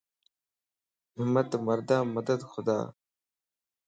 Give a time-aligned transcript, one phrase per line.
[1.17, 2.77] ھمت مردان مددِ خدا